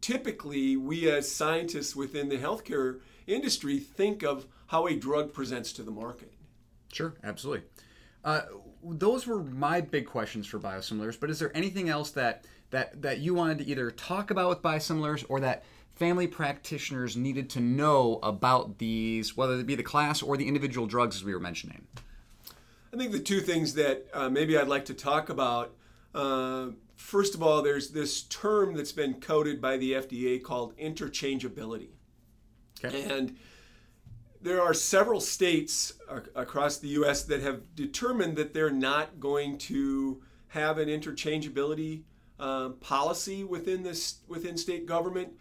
typically 0.00 0.76
we 0.76 1.10
as 1.10 1.30
scientists 1.30 1.94
within 1.94 2.28
the 2.28 2.38
healthcare 2.38 3.00
industry 3.26 3.78
think 3.78 4.22
of 4.22 4.46
how 4.68 4.86
a 4.86 4.96
drug 4.96 5.32
presents 5.32 5.72
to 5.74 5.82
the 5.82 5.90
market. 5.90 6.32
Sure, 6.92 7.14
absolutely. 7.22 7.66
Uh, 8.24 8.42
those 8.82 9.26
were 9.26 9.42
my 9.42 9.80
big 9.80 10.06
questions 10.06 10.46
for 10.46 10.58
biosimilars. 10.58 11.18
But 11.18 11.30
is 11.30 11.38
there 11.38 11.54
anything 11.56 11.88
else 11.88 12.10
that 12.12 12.44
that 12.70 13.02
that 13.02 13.18
you 13.18 13.34
wanted 13.34 13.58
to 13.58 13.66
either 13.66 13.90
talk 13.90 14.30
about 14.30 14.48
with 14.48 14.62
biosimilars 14.62 15.24
or 15.28 15.40
that 15.40 15.64
family 16.00 16.26
practitioners 16.26 17.14
needed 17.14 17.50
to 17.50 17.60
know 17.60 18.18
about 18.22 18.78
these, 18.78 19.36
whether 19.36 19.60
it 19.60 19.66
be 19.66 19.74
the 19.74 19.82
class 19.82 20.22
or 20.22 20.38
the 20.38 20.48
individual 20.48 20.86
drugs 20.86 21.14
as 21.14 21.22
we 21.22 21.34
were 21.34 21.40
mentioning? 21.40 21.86
I 22.92 22.96
think 22.96 23.12
the 23.12 23.20
two 23.20 23.40
things 23.40 23.74
that 23.74 24.06
uh, 24.14 24.30
maybe 24.30 24.56
I'd 24.56 24.66
like 24.66 24.86
to 24.86 24.94
talk 24.94 25.28
about. 25.28 25.74
Uh, 26.14 26.68
first 26.96 27.34
of 27.34 27.42
all, 27.42 27.60
there's 27.60 27.90
this 27.90 28.22
term 28.22 28.72
that's 28.72 28.92
been 28.92 29.20
coded 29.20 29.60
by 29.60 29.76
the 29.76 29.92
FDA 29.92 30.42
called 30.42 30.74
interchangeability. 30.78 31.90
Okay. 32.82 33.02
And 33.02 33.36
there 34.40 34.62
are 34.62 34.72
several 34.72 35.20
states 35.20 35.92
ac- 36.10 36.30
across 36.34 36.78
the 36.78 36.88
U.S. 36.88 37.24
that 37.24 37.42
have 37.42 37.74
determined 37.76 38.36
that 38.36 38.54
they're 38.54 38.70
not 38.70 39.20
going 39.20 39.58
to 39.58 40.22
have 40.48 40.78
an 40.78 40.88
interchangeability 40.88 42.04
um, 42.38 42.76
policy 42.80 43.44
within 43.44 43.82
this 43.82 44.20
within 44.26 44.56
state 44.56 44.86
government. 44.86 45.34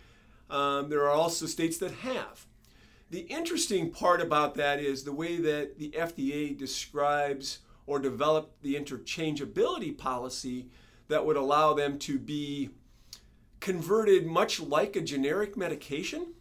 Um, 0.50 0.90
there 0.90 1.04
are 1.04 1.12
also 1.12 1.46
states 1.46 1.78
that 1.78 1.92
have. 1.92 2.46
The 3.12 3.22
interesting 3.22 3.90
part 3.90 4.22
about 4.22 4.56
that 4.56 4.80
is 4.80 5.04
the 5.04 5.14
way 5.14 5.38
that 5.38 5.80
the 5.80 5.90
FDA 5.92 6.56
describes 6.58 7.60
or 7.88 8.00
developed 8.00 8.62
the 8.62 8.76
interchangeability 8.76 9.98
policy 9.98 10.68
that 11.08 11.26
would 11.26 11.36
allow 11.36 11.74
them 11.74 11.98
to 12.00 12.20
be 12.20 12.70
converted 13.60 14.26
much 14.26 14.60
like 14.60 14.96
a 14.96 15.02
generic 15.02 15.58
medication 15.58 16.34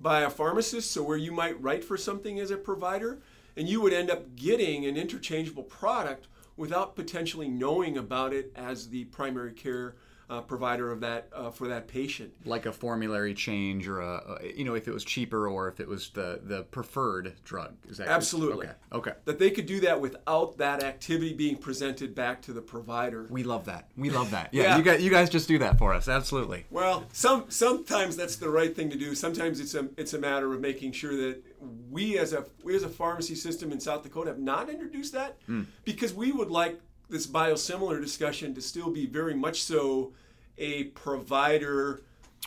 by 0.00 0.22
a 0.22 0.30
pharmacist. 0.30 0.90
So, 0.90 1.02
where 1.02 1.16
you 1.16 1.32
might 1.32 1.60
write 1.62 1.84
for 1.84 1.96
something 1.96 2.40
as 2.40 2.50
a 2.50 2.56
provider, 2.56 3.20
and 3.56 3.68
you 3.68 3.80
would 3.80 3.92
end 3.92 4.10
up 4.10 4.34
getting 4.34 4.84
an 4.86 4.96
interchangeable 4.96 5.62
product 5.62 6.26
without 6.56 6.96
potentially 6.96 7.48
knowing 7.48 7.96
about 7.96 8.32
it 8.32 8.52
as 8.56 8.88
the 8.88 9.04
primary 9.06 9.52
care 9.52 9.94
uh, 10.30 10.40
provider 10.42 10.90
of 10.92 11.00
that 11.00 11.28
uh, 11.34 11.50
for 11.50 11.68
that 11.68 11.88
patient. 11.88 12.32
Like 12.44 12.64
a 12.64 12.72
formulary 12.72 13.34
change, 13.34 13.88
or 13.88 14.00
a, 14.00 14.38
a 14.42 14.52
you 14.56 14.64
know, 14.64 14.74
if 14.74 14.86
it 14.88 14.94
was 14.94 15.04
cheaper, 15.04 15.48
or 15.48 15.68
if 15.68 15.80
it 15.80 15.88
was 15.88 16.10
the 16.10 16.40
the 16.42 16.62
preferred 16.62 17.34
drug. 17.44 17.74
Is 17.88 17.98
that 17.98 18.08
Absolutely. 18.08 18.66
okay? 18.68 18.74
Okay. 18.92 19.12
That 19.24 19.38
they 19.38 19.50
could 19.50 19.66
do 19.66 19.80
that 19.80 20.00
without 20.00 20.56
that 20.58 20.82
activity 20.84 21.34
being 21.34 21.56
presented 21.56 22.14
back 22.14 22.40
to 22.42 22.52
the 22.52 22.62
provider. 22.62 23.26
We 23.28 23.42
love 23.42 23.64
that. 23.66 23.90
We 23.96 24.10
love 24.10 24.30
that. 24.30 24.50
Yeah, 24.52 24.62
Yeah. 24.62 24.76
you 24.78 24.82
guys, 24.84 25.02
you 25.02 25.10
guys 25.10 25.28
just 25.28 25.48
do 25.48 25.58
that 25.58 25.78
for 25.78 25.92
us. 25.92 26.08
Absolutely. 26.08 26.64
Well, 26.70 27.06
some 27.12 27.46
sometimes 27.48 28.16
that's 28.16 28.36
the 28.36 28.48
right 28.50 28.74
thing 28.74 28.88
to 28.90 28.96
do. 28.96 29.14
Sometimes 29.14 29.58
it's 29.60 29.74
a 29.74 29.88
it's 29.96 30.14
a 30.14 30.18
matter 30.18 30.52
of 30.54 30.60
making 30.60 30.92
sure 30.92 31.16
that 31.16 31.42
we 31.90 32.18
as 32.18 32.32
a 32.32 32.44
we 32.62 32.76
as 32.76 32.84
a 32.84 32.88
pharmacy 32.88 33.34
system 33.34 33.72
in 33.72 33.80
South 33.80 34.02
Dakota 34.04 34.30
have 34.30 34.38
not 34.38 34.70
introduced 34.70 35.12
that 35.14 35.36
because 35.84 36.14
we 36.14 36.30
would 36.32 36.50
like 36.50 36.80
this 37.10 37.26
biosimilar 37.26 38.00
discussion 38.00 38.54
to 38.54 38.60
still 38.60 38.90
be 38.90 39.06
very 39.06 39.34
much 39.34 39.62
so 39.62 40.12
a 40.58 40.84
provider 40.84 42.02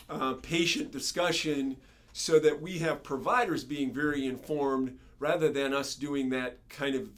uh, 0.08 0.34
patient 0.34 0.90
discussion 0.90 1.76
so 2.12 2.38
that 2.38 2.60
we 2.60 2.78
have 2.78 3.02
providers 3.02 3.64
being 3.64 3.92
very 3.92 4.26
informed 4.26 4.98
rather 5.18 5.50
than 5.50 5.72
us 5.72 5.94
doing 5.94 6.30
that 6.30 6.58
kind 6.68 6.94
of 6.94 7.08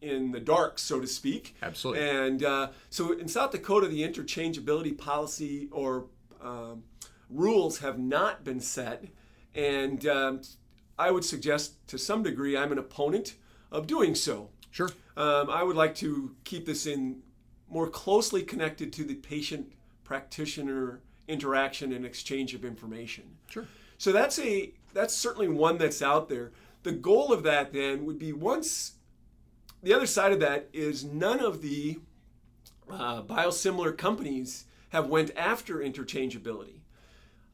in 0.00 0.32
the 0.32 0.40
dark, 0.40 0.78
so 0.78 1.00
to 1.00 1.06
speak. 1.06 1.56
Absolutely. 1.62 2.06
And 2.06 2.44
uh, 2.44 2.68
so 2.90 3.12
in 3.12 3.28
South 3.28 3.50
Dakota, 3.50 3.88
the 3.88 4.02
interchangeability 4.06 4.96
policy 4.96 5.68
or 5.72 6.06
um, 6.42 6.84
rules 7.30 7.78
have 7.78 7.98
not 7.98 8.44
been 8.44 8.60
set. 8.60 9.04
And 9.54 10.06
um, 10.06 10.42
I 10.98 11.10
would 11.10 11.24
suggest 11.24 11.86
to 11.88 11.98
some 11.98 12.22
degree 12.22 12.56
I'm 12.56 12.72
an 12.72 12.78
opponent 12.78 13.34
of 13.72 13.86
doing 13.86 14.14
so. 14.14 14.50
Sure. 14.76 14.90
Um, 15.16 15.48
I 15.48 15.62
would 15.62 15.74
like 15.74 15.94
to 15.96 16.36
keep 16.44 16.66
this 16.66 16.84
in 16.86 17.22
more 17.70 17.88
closely 17.88 18.42
connected 18.42 18.92
to 18.92 19.04
the 19.04 19.14
patient 19.14 19.72
practitioner 20.04 21.00
interaction 21.26 21.94
and 21.94 22.04
exchange 22.04 22.52
of 22.52 22.62
information. 22.62 23.24
Sure. 23.48 23.66
So 23.96 24.12
that's 24.12 24.38
a 24.38 24.72
that's 24.92 25.14
certainly 25.14 25.48
one 25.48 25.78
that's 25.78 26.02
out 26.02 26.28
there. 26.28 26.52
The 26.82 26.92
goal 26.92 27.32
of 27.32 27.42
that 27.44 27.72
then 27.72 28.04
would 28.04 28.18
be 28.18 28.34
once 28.34 28.96
the 29.82 29.94
other 29.94 30.06
side 30.06 30.32
of 30.32 30.40
that 30.40 30.68
is 30.74 31.02
none 31.02 31.40
of 31.40 31.62
the 31.62 31.98
uh, 32.90 33.22
biosimilar 33.22 33.96
companies 33.96 34.66
have 34.90 35.08
went 35.08 35.30
after 35.38 35.78
interchangeability. 35.78 36.80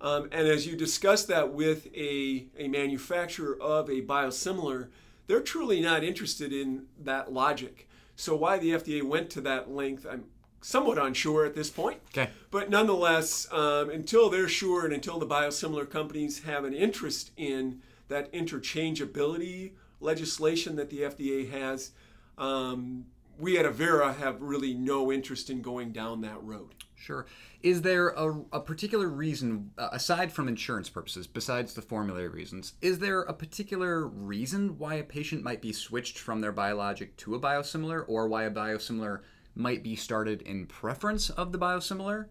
Um, 0.00 0.24
and 0.32 0.48
as 0.48 0.66
you 0.66 0.76
discuss 0.76 1.24
that 1.26 1.52
with 1.52 1.86
a, 1.94 2.46
a 2.58 2.66
manufacturer 2.66 3.56
of 3.60 3.88
a 3.88 4.02
biosimilar, 4.02 4.88
they're 5.32 5.40
truly 5.40 5.80
not 5.80 6.04
interested 6.04 6.52
in 6.52 6.84
that 7.02 7.32
logic. 7.32 7.88
So 8.16 8.36
why 8.36 8.58
the 8.58 8.72
FDA 8.72 9.02
went 9.02 9.30
to 9.30 9.40
that 9.40 9.70
length, 9.70 10.04
I'm 10.04 10.24
somewhat 10.60 10.98
unsure 10.98 11.46
at 11.46 11.54
this 11.54 11.70
point. 11.70 12.00
Okay. 12.10 12.28
But 12.50 12.68
nonetheless, 12.68 13.50
um, 13.50 13.88
until 13.88 14.28
they're 14.28 14.46
sure 14.46 14.84
and 14.84 14.92
until 14.92 15.18
the 15.18 15.26
biosimilar 15.26 15.88
companies 15.88 16.42
have 16.42 16.66
an 16.66 16.74
interest 16.74 17.30
in 17.38 17.80
that 18.08 18.30
interchangeability 18.34 19.72
legislation 20.00 20.76
that 20.76 20.90
the 20.90 20.98
FDA 20.98 21.50
has, 21.50 21.92
um, 22.36 23.06
we 23.38 23.58
at 23.58 23.64
Avera 23.64 24.14
have 24.16 24.40
really 24.40 24.74
no 24.74 25.10
interest 25.10 25.50
in 25.50 25.62
going 25.62 25.92
down 25.92 26.20
that 26.22 26.42
road. 26.42 26.74
Sure. 26.94 27.26
Is 27.62 27.82
there 27.82 28.10
a, 28.10 28.42
a 28.52 28.60
particular 28.60 29.08
reason, 29.08 29.72
uh, 29.76 29.88
aside 29.92 30.32
from 30.32 30.46
insurance 30.46 30.88
purposes, 30.88 31.26
besides 31.26 31.74
the 31.74 31.82
formulary 31.82 32.28
reasons, 32.28 32.74
is 32.80 33.00
there 33.00 33.22
a 33.22 33.32
particular 33.32 34.06
reason 34.06 34.78
why 34.78 34.94
a 34.94 35.02
patient 35.02 35.42
might 35.42 35.60
be 35.60 35.72
switched 35.72 36.18
from 36.18 36.40
their 36.40 36.52
biologic 36.52 37.16
to 37.18 37.34
a 37.34 37.40
biosimilar, 37.40 38.04
or 38.06 38.28
why 38.28 38.44
a 38.44 38.50
biosimilar 38.50 39.20
might 39.54 39.82
be 39.82 39.96
started 39.96 40.42
in 40.42 40.66
preference 40.66 41.28
of 41.30 41.50
the 41.50 41.58
biosimilar? 41.58 42.26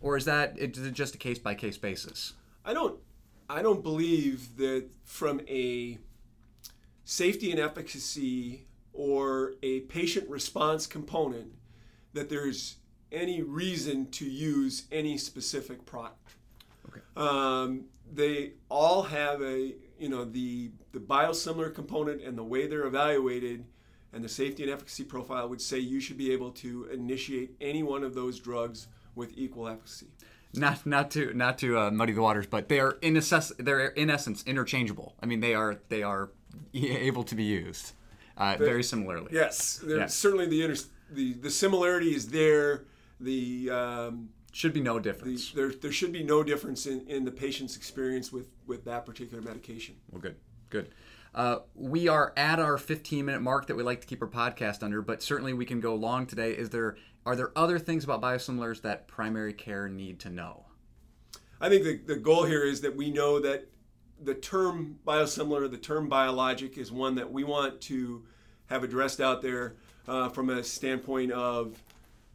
Or 0.00 0.16
is 0.16 0.24
that 0.24 0.58
is 0.58 0.78
it 0.78 0.92
just 0.92 1.14
a 1.14 1.18
case 1.18 1.38
by 1.38 1.54
case 1.54 1.78
basis? 1.78 2.34
I 2.64 2.74
don't 2.74 2.98
I 3.48 3.62
don't 3.62 3.82
believe 3.82 4.56
that 4.56 4.88
from 5.04 5.40
a 5.48 5.98
safety 7.04 7.50
and 7.52 7.60
efficacy 7.60 8.66
or 8.96 9.54
a 9.62 9.80
patient 9.80 10.28
response 10.28 10.86
component 10.86 11.52
that 12.14 12.28
there's 12.28 12.76
any 13.12 13.42
reason 13.42 14.10
to 14.10 14.24
use 14.24 14.86
any 14.90 15.16
specific 15.18 15.84
product. 15.86 16.34
Okay. 16.88 17.00
Um, 17.16 17.84
they 18.12 18.52
all 18.68 19.02
have 19.02 19.42
a 19.42 19.74
you 19.98 20.08
know 20.08 20.24
the 20.24 20.70
the 20.92 21.00
biosimilar 21.00 21.74
component 21.74 22.22
and 22.22 22.36
the 22.36 22.44
way 22.44 22.66
they're 22.66 22.86
evaluated 22.86 23.64
and 24.12 24.24
the 24.24 24.28
safety 24.28 24.62
and 24.62 24.72
efficacy 24.72 25.04
profile 25.04 25.48
would 25.48 25.60
say 25.60 25.78
you 25.78 26.00
should 26.00 26.16
be 26.16 26.32
able 26.32 26.50
to 26.50 26.88
initiate 26.92 27.54
any 27.60 27.82
one 27.82 28.02
of 28.02 28.14
those 28.14 28.40
drugs 28.40 28.88
with 29.14 29.36
equal 29.36 29.68
efficacy. 29.68 30.06
Not 30.54 30.86
not 30.86 31.10
to 31.12 31.34
not 31.34 31.58
to 31.58 31.78
uh, 31.78 31.90
muddy 31.90 32.12
the 32.12 32.22
waters, 32.22 32.46
but 32.46 32.68
they 32.68 32.80
are 32.80 32.96
in 33.02 33.16
assess 33.16 33.52
they're 33.58 33.88
in 33.88 34.08
essence 34.08 34.42
interchangeable. 34.46 35.14
I 35.22 35.26
mean, 35.26 35.40
they 35.40 35.54
are 35.54 35.78
they 35.88 36.02
are 36.02 36.30
able 36.74 37.24
to 37.24 37.34
be 37.34 37.44
used 37.44 37.92
uh, 38.36 38.56
very 38.58 38.82
similarly. 38.82 39.28
Yes, 39.32 39.82
Yeah. 39.86 40.06
certainly 40.06 40.46
the, 40.46 40.62
inter- 40.62 40.82
the 41.10 41.34
the 41.34 41.50
similarity 41.50 42.14
is 42.14 42.28
there. 42.28 42.84
The, 43.20 43.70
um, 43.70 44.28
Should 44.52 44.72
be 44.74 44.80
no 44.80 44.94
the 44.94 45.02
difference. 45.02 45.52
there 45.52 45.70
there 45.72 45.92
should 45.92 46.12
be 46.12 46.22
no 46.22 46.42
difference 46.42 46.86
in, 46.86 47.06
in 47.08 47.24
the 47.24 47.30
patient's 47.30 47.76
experience 47.76 48.30
with 48.32 48.48
with 48.66 48.84
that 48.84 49.06
particular 49.06 49.42
medication. 49.42 49.96
Well, 50.10 50.20
good, 50.20 50.36
good. 50.70 50.90
Uh, 51.34 51.58
we 51.74 52.08
are 52.08 52.32
at 52.36 52.58
our 52.58 52.78
15 52.78 53.24
minute 53.24 53.42
mark 53.42 53.66
that 53.66 53.74
we 53.76 53.82
like 53.82 54.00
to 54.00 54.06
keep 54.06 54.22
our 54.22 54.28
podcast 54.28 54.82
under, 54.82 55.02
but 55.02 55.22
certainly 55.22 55.52
we 55.52 55.66
can 55.66 55.80
go 55.80 55.94
long 55.94 56.26
today. 56.26 56.52
Is 56.52 56.70
there 56.70 56.96
are 57.26 57.36
there 57.36 57.52
other 57.56 57.78
things 57.78 58.04
about 58.04 58.22
biosimilars 58.22 58.82
that 58.82 59.06
primary 59.08 59.52
care 59.52 59.88
need 59.88 60.18
to 60.20 60.30
know? 60.30 60.64
I 61.60 61.68
think 61.70 61.84
the, 61.84 61.96
the 62.14 62.16
goal 62.20 62.44
here 62.44 62.64
is 62.64 62.80
that 62.82 62.94
we 62.94 63.10
know 63.10 63.40
that 63.40 63.66
the 64.22 64.34
term 64.34 64.98
biosimilar, 65.06 65.70
the 65.70 65.76
term 65.76 66.08
biologic, 66.08 66.78
is 66.78 66.90
one 66.90 67.14
that 67.16 67.30
we 67.30 67.44
want 67.44 67.80
to 67.82 68.22
have 68.66 68.82
addressed 68.82 69.20
out 69.20 69.42
there 69.42 69.74
uh, 70.08 70.28
from 70.28 70.50
a 70.50 70.62
standpoint 70.62 71.32
of 71.32 71.82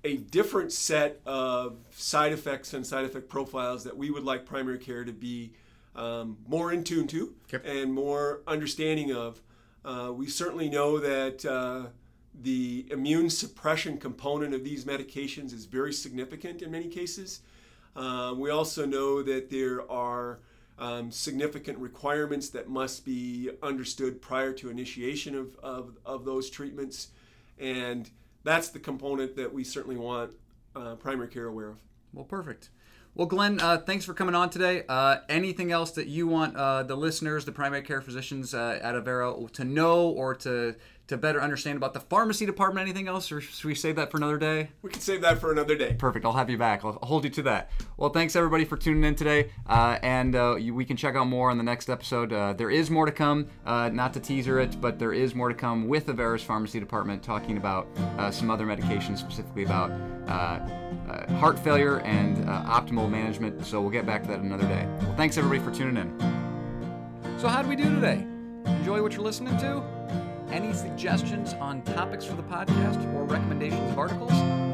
a 0.04 0.18
different 0.18 0.72
set 0.72 1.20
of 1.26 1.78
side 1.92 2.32
effects 2.32 2.74
and 2.74 2.86
side 2.86 3.06
effect 3.06 3.30
profiles 3.30 3.84
that 3.84 3.96
we 3.96 4.10
would 4.10 4.24
like 4.24 4.46
primary 4.46 4.80
care 4.80 5.04
to 5.04 5.12
be 5.12 5.52
um, 5.96 6.38
more 6.48 6.72
in 6.72 6.84
tune 6.84 7.06
to 7.08 7.34
Okay. 7.54 7.82
and 7.82 7.94
more 7.94 8.42
understanding 8.48 9.14
of. 9.14 9.42
Uh, 9.84 10.12
we 10.16 10.28
certainly 10.28 10.70
know 10.70 11.00
that 11.00 11.46
uh, 11.46 11.88
the 12.42 12.86
immune 12.92 13.30
suppression 13.30 13.98
component 13.98 14.54
of 14.54 14.64
these 14.64 14.86
medications 14.86 15.54
is 15.54 15.66
very 15.66 15.92
significant 15.92 16.62
in 16.62 16.72
many 16.72 16.88
cases. 16.88 17.42
Um, 17.96 18.40
we 18.40 18.50
also 18.50 18.86
know 18.86 19.22
that 19.22 19.50
there 19.50 19.90
are 19.92 20.40
um, 20.80 21.12
significant 21.12 21.78
requirements 21.78 22.50
that 22.50 22.70
must 22.70 23.06
be 23.06 23.52
understood 23.62 24.22
prior 24.22 24.54
to 24.54 24.70
initiation 24.70 25.36
of, 25.36 25.56
of, 25.62 25.98
of 26.06 26.26
those 26.26 26.50
treatments. 26.50 27.10
And 27.60 28.10
that's 28.44 28.70
the 28.70 28.80
component 28.80 29.36
that 29.36 29.54
we 29.54 29.64
certainly 29.64 29.98
want 29.98 30.32
uh, 30.76 30.96
primary 30.96 31.28
care 31.28 31.48
aware 31.48 31.70
of. 31.70 31.78
Well, 32.14 32.26
perfect. 32.26 32.70
Well, 33.14 33.28
Glenn, 33.28 33.60
uh, 33.60 33.78
thanks 33.80 34.06
for 34.06 34.14
coming 34.14 34.36
on 34.36 34.50
today. 34.50 34.84
Uh, 34.88 35.18
anything 35.28 35.72
else 35.72 35.92
that 35.92 36.08
you 36.08 36.28
want 36.28 36.56
uh, 36.56 36.84
the 36.84 36.96
listeners, 36.96 37.44
the 37.44 37.52
primary 37.52 37.82
care 37.82 38.00
physicians 38.00 38.54
uh, 38.54 38.80
at 38.82 38.96
Avera 38.96 39.52
to 39.52 39.66
know 39.66 40.08
or 40.08 40.34
to 40.36 40.76
to 41.12 41.18
better 41.18 41.42
understand 41.42 41.78
about 41.78 41.94
the 41.94 42.00
pharmacy 42.00 42.46
department? 42.46 42.88
Anything 42.88 43.08
else, 43.08 43.32
or 43.32 43.40
should 43.40 43.66
we 43.66 43.76
save 43.76 43.96
that 43.98 44.10
for 44.10 44.18
another 44.18 44.38
day? 44.38 44.70
We 44.82 44.90
can 44.90 45.02
save 45.02 45.22
that 45.22 45.40
for 45.40 45.52
another 45.52 45.76
day. 45.76 45.94
Perfect. 45.94 46.26
I'll 46.26 46.34
have 46.34 46.50
you 46.50 46.58
back. 46.58 46.84
I'll 46.84 46.98
hold 47.04 47.24
you 47.24 47.30
to 47.32 47.42
that. 47.44 47.70
Well, 47.98 48.10
thanks 48.10 48.36
everybody 48.36 48.66
for 48.66 48.78
tuning 48.78 49.04
in 49.04 49.16
today, 49.16 49.52
uh, 49.68 50.00
and 50.02 50.36
uh, 50.36 50.56
you, 50.56 50.74
we 50.74 50.86
can 50.86 50.98
check 50.98 51.16
out 51.16 51.28
more 51.28 51.52
on 51.52 51.58
the 51.58 51.64
next 51.64 51.90
episode. 51.90 52.34
Uh, 52.34 52.54
there 52.54 52.72
is 52.72 52.90
more 52.90 53.06
to 53.06 53.12
come. 53.12 53.48
Uh, 53.66 53.90
not 53.90 54.14
to 54.14 54.20
teaser 54.20 54.60
it, 54.60 54.80
but 54.82 54.98
there 54.98 55.14
is 55.14 55.36
more 55.36 55.50
to 55.50 55.56
come 55.56 55.88
with 55.88 56.06
the 56.06 56.14
Avera's 56.14 56.44
Pharmacy 56.44 56.80
Department, 56.80 57.22
talking 57.22 57.58
about 57.58 57.88
uh, 58.18 58.32
some 58.32 58.50
other 58.50 58.66
medications, 58.66 59.18
specifically 59.18 59.64
about 59.64 59.92
uh, 60.28 60.60
uh, 61.12 61.34
heart 61.34 61.60
failure 61.60 62.00
and 62.00 62.50
uh, 62.50 62.64
optimal 62.64 63.10
management. 63.10 63.66
So 63.66 63.82
we'll 63.82 63.92
get 63.92 64.06
back 64.06 64.24
to 64.24 64.30
that 64.30 64.40
another 64.40 64.68
day. 64.68 64.88
Well, 65.02 65.16
thanks 65.18 65.38
everybody 65.38 65.62
for 65.62 65.78
tuning 65.78 65.98
in. 65.98 67.40
So 67.40 67.48
how 67.48 67.62
did 67.62 67.70
we 67.70 67.76
do 67.76 67.94
today? 67.96 68.26
Enjoy 68.66 69.02
what 69.02 69.14
you're 69.14 69.24
listening 69.24 69.58
to? 69.58 70.01
Any 70.52 70.74
suggestions 70.74 71.54
on 71.54 71.82
topics 71.84 72.26
for 72.26 72.36
the 72.36 72.44
podcast 72.44 73.02
or 73.14 73.24
recommendations 73.24 73.92
of 73.92 73.98
articles? 73.98 74.32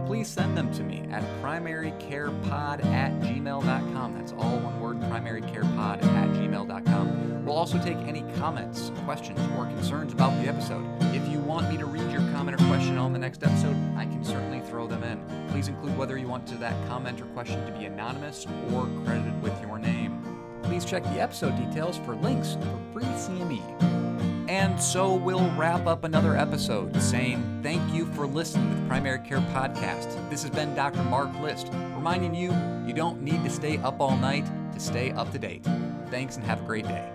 Please 0.08 0.28
send 0.28 0.58
them 0.58 0.74
to 0.74 0.84
me 0.84 1.08
at 1.12 1.24
primarycarepod 1.42 2.84
at 2.86 3.12
gmail.com. 3.22 4.14
That's 4.16 4.32
all 4.34 4.58
one 4.58 4.80
word, 4.80 5.00
primarycarepod 5.02 6.04
at 6.04 6.30
gmail.com. 6.30 7.46
We'll 7.46 7.56
also 7.56 7.78
take 7.78 7.98
any 7.98 8.24
comments, 8.38 8.92
questions, 9.06 9.40
or 9.56 9.66
concerns 9.66 10.14
about 10.14 10.32
the 10.42 10.50
episode. 10.50 10.86
If 11.14 11.28
you 11.30 11.40
want 11.40 11.70
me 11.70 11.78
to 11.78 11.86
read 11.86 12.12
your 12.12 12.22
comment 12.32 12.60
or 12.60 12.66
question 12.66 12.98
on 12.98 13.14
the 13.14 13.20
next 13.20 13.44
episode, 13.44 13.76
I 13.96 14.06
can 14.06 14.24
certainly 14.24 14.62
throw 14.62 14.88
them 14.88 15.04
in. 15.04 15.48
Please 15.50 15.68
include 15.68 15.96
whether 15.96 16.18
you 16.18 16.28
want 16.28 16.48
to 16.48 16.56
that 16.58 16.74
comment 16.88 17.22
or 17.22 17.26
question 17.28 17.64
to 17.66 17.72
be 17.78 17.86
anonymous 17.86 18.48
or 18.72 18.90
credited 19.06 19.42
with 19.44 19.60
your 19.62 19.78
name. 19.78 20.22
Please 20.64 20.84
check 20.84 21.04
the 21.04 21.22
episode 21.22 21.56
details 21.56 21.98
for 22.00 22.16
links 22.16 22.58
for 22.62 22.80
free 22.94 23.06
CME. 23.06 23.97
And 24.48 24.82
so 24.82 25.14
we'll 25.14 25.50
wrap 25.56 25.86
up 25.88 26.06
another 26.06 26.38
episode 26.38 26.96
saying 27.02 27.60
thank 27.62 27.94
you 27.94 28.06
for 28.14 28.26
listening 28.26 28.70
to 28.70 28.82
the 28.82 28.88
Primary 28.88 29.20
Care 29.20 29.42
Podcast. 29.54 30.30
This 30.30 30.42
has 30.44 30.52
been 30.52 30.74
Dr. 30.74 31.04
Mark 31.04 31.34
List, 31.42 31.70
reminding 31.96 32.34
you 32.34 32.54
you 32.86 32.94
don't 32.94 33.22
need 33.22 33.44
to 33.44 33.50
stay 33.50 33.78
up 33.80 34.00
all 34.00 34.16
night 34.16 34.46
to 34.74 34.80
stay 34.80 35.12
up 35.12 35.32
to 35.34 35.40
date. 35.40 35.66
Thanks 36.10 36.38
and 36.38 36.46
have 36.46 36.62
a 36.62 36.66
great 36.66 36.86
day. 36.86 37.12